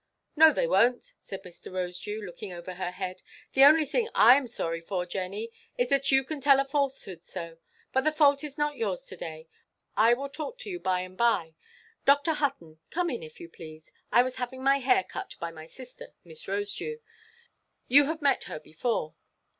"No, 0.35 0.51
they 0.51 0.65
wonʼt," 0.65 1.13
said 1.19 1.43
Mr. 1.43 1.71
Rosedew, 1.71 2.25
looking 2.25 2.51
over 2.51 2.73
her 2.73 2.89
head; 2.89 3.21
"the 3.53 3.63
only 3.63 3.85
thing 3.85 4.09
I 4.15 4.35
am 4.35 4.47
sorry 4.47 4.81
for, 4.81 5.05
Jenny, 5.05 5.51
is 5.77 5.89
that 5.89 6.11
you 6.11 6.23
can 6.23 6.41
tell 6.41 6.59
a 6.59 6.65
falsehood 6.65 7.23
so. 7.23 7.59
But 7.93 8.03
the 8.05 8.11
fault 8.11 8.43
is 8.43 8.57
not 8.57 8.77
yours 8.77 9.07
only. 9.21 9.47
I 9.95 10.15
will 10.15 10.27
talk 10.27 10.57
to 10.61 10.71
you 10.71 10.79
by–and–by. 10.79 11.53
Dr. 12.03 12.33
Hutton, 12.33 12.79
come 12.89 13.11
in, 13.11 13.21
if 13.21 13.39
you 13.39 13.47
please. 13.47 13.91
I 14.11 14.23
was 14.23 14.37
having 14.37 14.63
my 14.63 14.79
hair 14.79 15.03
cut 15.03 15.35
by 15.39 15.51
my 15.51 15.67
sister, 15.67 16.15
Miss 16.23 16.47
Rosedew. 16.47 16.99
You 17.87 18.05
have 18.05 18.23
met 18.23 18.45
her 18.45 18.59
before. 18.59 19.13